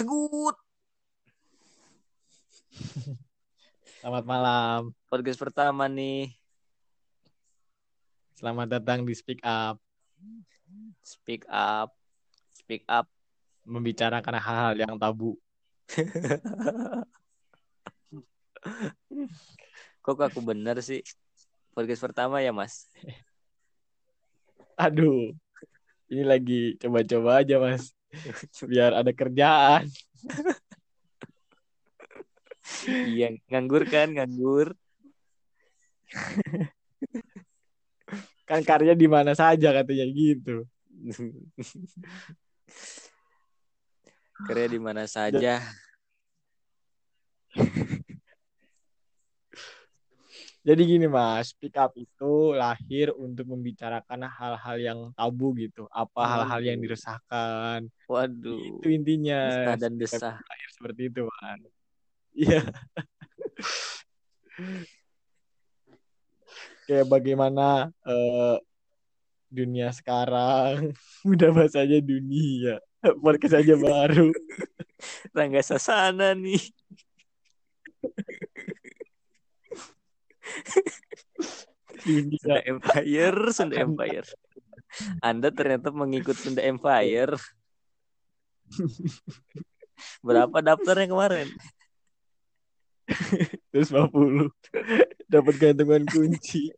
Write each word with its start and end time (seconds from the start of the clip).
Segut. 0.00 0.56
Selamat 4.00 4.24
malam. 4.24 4.96
Podcast 5.12 5.36
pertama 5.36 5.92
nih. 5.92 6.32
Selamat 8.32 8.80
datang 8.80 9.04
di 9.04 9.12
Speak 9.12 9.44
Up. 9.44 9.76
Speak 11.04 11.44
up. 11.52 11.92
Speak 12.56 12.80
up. 12.88 13.12
Membicarakan 13.68 14.40
hal-hal 14.40 14.72
yang 14.80 14.96
tabu. 14.96 15.36
Kok 20.00 20.16
aku 20.16 20.40
bener 20.40 20.80
sih? 20.80 21.04
Podcast 21.76 22.00
pertama 22.08 22.40
ya, 22.40 22.56
Mas? 22.56 22.88
Aduh. 24.80 25.36
Ini 26.08 26.24
lagi 26.24 26.80
coba-coba 26.80 27.44
aja, 27.44 27.60
Mas. 27.60 27.99
Biar 28.70 28.92
ada 28.94 29.12
kerjaan. 29.14 29.86
iya, 33.06 33.34
nganggur 33.50 33.86
kan, 33.86 34.14
nganggur. 34.14 34.74
kan 38.48 38.60
karya 38.66 38.98
di 38.98 39.06
mana 39.06 39.32
saja 39.38 39.70
katanya 39.70 40.06
gitu. 40.10 40.66
Karya 44.46 44.66
di 44.66 44.80
mana 44.82 45.06
saja. 45.06 45.62
Jadi 50.70 50.86
gini 50.86 51.10
mas, 51.10 51.50
speak 51.50 51.74
up 51.74 51.90
itu 51.98 52.54
lahir 52.54 53.10
untuk 53.18 53.42
membicarakan 53.50 54.30
hal-hal 54.30 54.76
yang 54.78 55.10
tabu 55.18 55.50
gitu. 55.58 55.90
Apa 55.90 56.22
hal-hal 56.22 56.62
yang 56.62 56.78
diresahkan. 56.78 57.90
Waduh. 58.06 58.78
Itu 58.78 58.86
intinya. 58.86 59.50
Desah 59.50 59.74
dan 59.82 59.98
desah. 59.98 60.38
Lahir 60.38 60.68
seperti 60.70 61.10
itu 61.10 61.26
kan. 61.26 61.58
Iya. 62.38 62.62
Kayak 66.86 67.06
bagaimana 67.10 67.90
uh, 68.06 68.62
dunia 69.50 69.90
sekarang. 69.90 70.94
Udah 71.34 71.50
bahasanya 71.50 71.98
dunia. 71.98 72.78
Podcast 73.18 73.58
aja 73.58 73.74
baru. 73.74 74.30
Rangga 75.34 75.66
Sasana 75.66 76.30
nih. 76.38 76.62
Sunda 82.10 82.58
Empire, 82.66 83.38
Sunda 83.54 83.76
Empire. 83.78 84.28
Anda 85.22 85.48
ternyata 85.54 85.94
mengikut 85.94 86.34
Sunda 86.34 86.62
Empire. 86.66 87.38
Berapa 90.24 90.58
daftarnya 90.64 91.06
kemarin? 91.10 91.48
Terus 93.70 93.90
50. 93.90 94.50
Dapat 95.26 95.54
gantungan 95.58 96.04
kunci. 96.06 96.70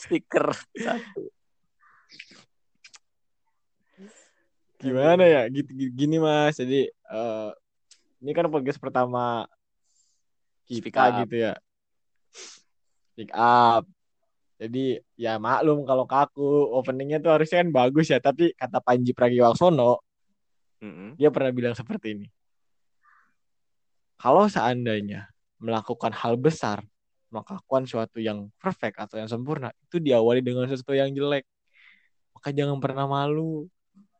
Stiker 0.00 0.52
satu. 0.76 1.22
Gimana 4.80 5.24
ya? 5.24 5.42
Gini 5.92 6.16
Mas. 6.20 6.60
Jadi 6.60 6.88
uh, 7.08 7.50
ini 8.20 8.32
kan 8.32 8.48
podcast 8.48 8.80
pertama 8.80 9.48
kita 10.64 11.24
gitu 11.24 11.36
ya 11.44 11.52
pick 13.14 13.30
up. 13.34 13.86
Jadi 14.58 14.98
ya 15.18 15.38
maklum 15.38 15.86
kalau 15.86 16.04
kaku. 16.06 16.70
Openingnya 16.74 17.18
tuh 17.22 17.34
harusnya 17.34 17.62
kan 17.64 17.70
bagus 17.70 18.06
ya. 18.10 18.18
Tapi 18.18 18.54
kata 18.54 18.78
Panji 18.82 19.14
Pragiwaksono 19.14 20.02
mm-hmm. 20.82 21.08
dia 21.18 21.30
pernah 21.30 21.50
bilang 21.54 21.74
seperti 21.74 22.18
ini. 22.18 22.28
Kalau 24.18 24.46
seandainya 24.46 25.30
melakukan 25.58 26.12
hal 26.12 26.36
besar 26.38 26.84
melakukan 27.34 27.82
suatu 27.82 28.22
yang 28.22 28.46
perfect 28.62 28.94
atau 28.94 29.18
yang 29.18 29.26
sempurna 29.26 29.74
itu 29.90 29.98
diawali 29.98 30.38
dengan 30.38 30.70
sesuatu 30.70 30.94
yang 30.94 31.10
jelek. 31.10 31.42
Maka 32.34 32.54
jangan 32.54 32.78
pernah 32.78 33.10
malu. 33.10 33.66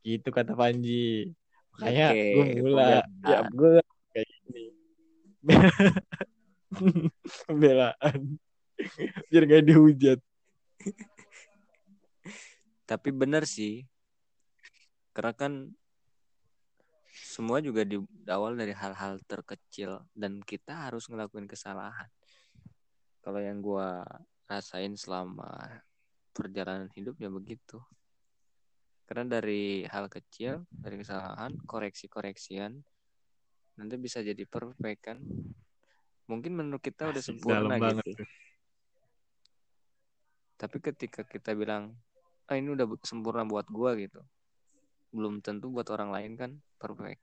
Gitu 0.03 0.35
kata 0.35 0.59
Panji. 0.59 1.31
Makanya 1.75 2.07
okay, 2.11 2.31
gue 2.35 2.45
mulai 2.63 3.03
ya 3.23 3.39
gue 3.51 3.79
kayak 4.11 4.29
gini. 4.47 4.65
Pembelaan 7.47 8.39
biar 9.31 9.43
gak 9.47 9.65
dihujat. 9.67 10.19
Tapi 12.85 13.09
benar 13.15 13.49
sih. 13.49 13.89
Karena 15.15 15.33
kan 15.33 15.73
semua 17.15 17.63
juga 17.63 17.87
di 17.87 17.97
awal 18.27 18.59
dari 18.59 18.75
hal-hal 18.75 19.23
terkecil 19.25 20.03
dan 20.13 20.43
kita 20.43 20.91
harus 20.91 21.07
ngelakuin 21.07 21.47
kesalahan. 21.47 22.11
Kalau 23.23 23.41
yang 23.41 23.63
gue 23.63 23.89
rasain 24.51 24.93
selama 24.99 25.81
perjalanan 26.35 26.91
hidup 26.93 27.17
ya 27.23 27.31
begitu. 27.31 27.81
Karena 29.07 29.39
dari 29.39 29.87
hal 29.87 30.11
kecil 30.11 30.67
dari 30.69 31.01
kesalahan 31.01 31.55
koreksi-koreksian 31.65 32.83
nanti 33.79 33.95
bisa 33.99 34.21
jadi 34.21 34.43
perfect 34.45 35.01
kan. 35.01 35.19
Mungkin 36.27 36.53
menurut 36.57 36.81
kita 36.81 37.09
udah 37.13 37.23
sempurna 37.23 37.77
gitu. 37.77 37.85
banget. 37.85 38.07
Tapi 40.55 40.79
ketika 40.79 41.27
kita 41.27 41.53
bilang 41.53 41.99
ah 42.47 42.55
ini 42.55 42.77
udah 42.77 42.87
sempurna 43.03 43.43
buat 43.43 43.67
gua 43.73 43.97
gitu. 43.99 44.21
Belum 45.11 45.41
tentu 45.41 45.71
buat 45.71 45.87
orang 45.91 46.11
lain 46.13 46.33
kan 46.37 46.51
perfect. 46.77 47.23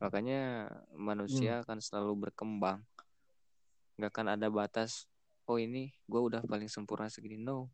Makanya 0.00 0.70
manusia 0.96 1.60
hmm. 1.60 1.62
akan 1.66 1.78
selalu 1.78 2.28
berkembang. 2.28 2.82
Nggak 4.00 4.10
akan 4.10 4.26
ada 4.34 4.46
batas 4.50 5.06
oh 5.46 5.60
ini 5.60 5.92
gua 6.08 6.24
udah 6.24 6.40
paling 6.44 6.66
sempurna 6.66 7.06
segini. 7.12 7.38
No. 7.38 7.68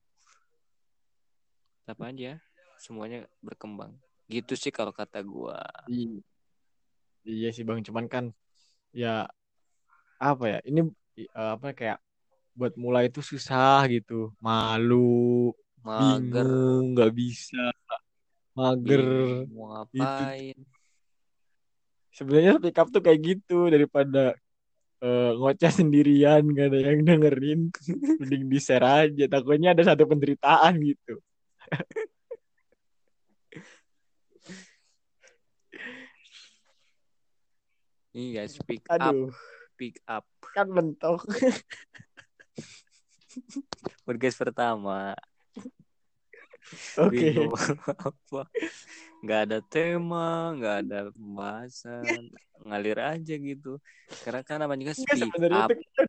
Apa 1.87 2.11
aja 2.13 2.39
semuanya 2.83 3.27
berkembang. 3.41 3.97
Gitu 4.27 4.55
sih 4.59 4.75
kalau 4.75 4.91
kata 4.91 5.23
gua. 5.23 5.63
Iya, 5.87 6.21
iya 7.25 7.49
sih 7.55 7.63
bang. 7.63 7.81
Cuman 7.87 8.11
kan 8.11 8.25
ya 8.91 9.31
apa 10.21 10.45
ya 10.45 10.59
ini 10.67 10.85
apa 11.33 11.73
kayak 11.73 11.99
buat 12.61 12.77
mulai 12.77 13.09
itu 13.09 13.25
susah 13.25 13.89
gitu. 13.89 14.37
Malu 14.37 15.57
mager. 15.81 16.45
nggak 16.93 17.13
bisa. 17.17 17.73
Mager. 18.53 19.01
Mau 19.49 19.73
ngapain? 19.73 20.61
Sebenarnya 22.13 22.61
speak 22.61 22.77
up 22.77 22.93
tuh 22.93 23.01
kayak 23.01 23.21
gitu 23.25 23.73
daripada 23.73 24.37
uh, 25.01 25.33
ngoceh 25.41 25.73
sendirian 25.73 26.45
gak 26.53 26.69
ada 26.69 26.93
yang 26.93 27.01
dengerin. 27.01 27.73
Mending 28.21 28.45
di 28.53 28.59
share 28.61 29.09
aja. 29.09 29.25
Takutnya 29.25 29.73
ada 29.73 29.81
satu 29.89 30.05
penderitaan 30.05 30.77
gitu. 30.85 31.17
Iya, 38.11 38.43
speak 38.51 38.85
Aduh. 38.91 39.31
up 39.31 39.39
pick 39.81 39.97
up. 40.05 40.29
Kan 40.53 40.69
mentok. 40.69 41.25
Podcast 44.07 44.37
pertama. 44.39 45.15
Oke. 47.01 47.35
Okay. 47.35 47.47
apa? 47.87 48.43
Gak 49.21 49.41
ada 49.49 49.59
tema, 49.65 50.55
gak 50.57 50.77
ada 50.87 50.99
pembahasan, 51.13 52.31
ngalir 52.65 52.99
aja 53.01 53.35
gitu. 53.37 53.79
Karena 54.25 54.41
kan 54.45 54.59
namanya 54.63 54.91
juga 54.91 54.95
speak 54.97 55.35
up. 55.51 55.71
Kita... 55.71 56.03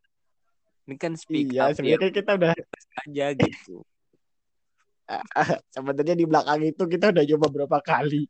Ini 0.88 0.96
kan 0.98 1.14
speak 1.18 1.54
iya, 1.54 1.70
up. 1.70 1.72
Iya, 1.72 1.76
sebenarnya 1.78 2.12
kita 2.14 2.32
udah 2.38 2.52
aja 3.08 3.28
gitu. 3.36 3.78
Sebenarnya 5.76 6.16
di 6.16 6.24
belakang 6.24 6.64
itu 6.64 6.84
kita 6.88 7.12
udah 7.12 7.24
coba 7.36 7.48
berapa 7.52 7.78
kali, 7.84 8.24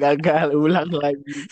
gagal 0.00 0.56
ulang 0.56 0.88
lagi 0.88 1.36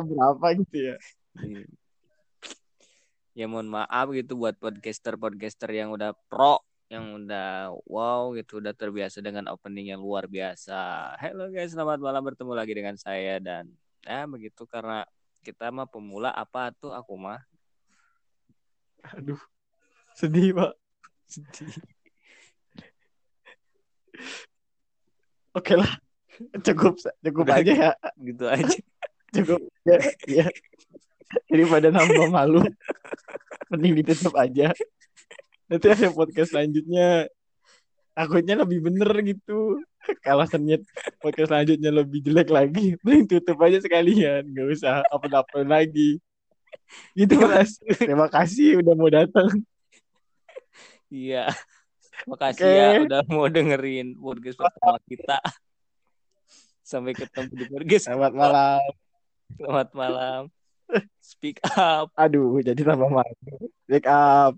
berapa 0.00 0.46
gitu 0.56 0.76
ya 0.92 0.96
iya. 1.44 1.64
Ya 3.40 3.48
mohon 3.48 3.72
maaf 3.72 4.12
gitu 4.12 4.36
buat 4.36 4.52
podcaster 4.60 5.16
podcaster 5.16 5.72
yang 5.72 5.88
udah 5.96 6.12
pro 6.28 6.60
yang 6.92 7.24
udah 7.24 7.72
wow 7.88 8.36
gitu 8.36 8.60
udah 8.60 8.76
terbiasa 8.76 9.24
dengan 9.24 9.48
opening 9.48 9.96
yang 9.96 10.02
luar 10.04 10.28
biasa. 10.28 11.16
Halo 11.16 11.48
guys 11.48 11.72
selamat 11.72 12.04
malam 12.04 12.20
bertemu 12.20 12.52
lagi 12.52 12.72
dengan 12.76 13.00
saya 13.00 13.40
dan 13.40 13.72
ya 14.04 14.28
begitu 14.28 14.68
karena 14.68 15.08
kita 15.40 15.72
mah 15.72 15.88
pemula 15.88 16.28
apa 16.36 16.68
tuh 16.76 16.92
aku 16.92 17.16
mah? 17.16 17.40
Aduh 19.16 19.40
sedih 20.20 20.52
pak. 20.52 20.76
Sedih. 21.24 21.80
Oke 25.56 25.80
lah 25.80 25.96
cukup 26.60 27.00
cukup 27.24 27.48
Udah, 27.48 27.56
aja 27.56 27.72
ya. 27.72 27.92
Gitu 28.20 28.44
aja. 28.44 28.76
Cukup 29.30 29.62
ya, 29.86 29.96
ya. 30.26 30.46
Jadi 31.50 31.62
pada 31.66 31.88
nambah 31.94 32.28
malu 32.30 32.62
mending 33.70 34.02
ditutup 34.02 34.34
aja 34.38 34.74
nanti 35.70 35.86
ada 35.86 36.10
podcast 36.10 36.50
selanjutnya 36.54 37.30
takutnya 38.14 38.58
lebih 38.58 38.82
bener 38.82 39.10
gitu 39.22 39.78
kalau 40.24 40.44
senyit 40.48 40.82
podcast 41.20 41.52
selanjutnya 41.52 41.90
lebih 41.92 42.24
jelek 42.24 42.48
lagi, 42.48 42.96
mending 43.04 43.28
tutup 43.28 43.60
aja 43.60 43.78
sekalian, 43.84 44.48
nggak 44.48 44.66
usah 44.72 45.04
upload-upload 45.12 45.68
lagi. 45.68 46.18
Gitu 47.12 47.36
mas. 47.36 47.78
Terima 48.00 48.26
kasih 48.26 48.80
udah 48.80 48.94
mau 48.96 49.10
datang. 49.12 49.50
Iya. 51.12 51.52
Makasih 52.28 52.64
okay. 52.68 52.76
ya 52.76 53.00
udah 53.04 53.22
mau 53.32 53.46
dengerin 53.48 54.16
podcast 54.16 54.60
pertama 54.60 54.98
kita. 55.08 55.38
Sampai 56.84 57.12
ketemu 57.14 57.52
di 57.54 57.64
podcast. 57.70 58.04
Selamat 58.10 58.32
malam. 58.34 58.80
Selamat 59.56 59.88
malam. 59.94 60.59
Speak 61.20 61.60
up. 61.76 62.10
Aduh, 62.18 62.60
jadi 62.64 62.80
tambah 62.82 63.08
malu. 63.12 63.34
Speak 63.86 64.04
up. 64.08 64.54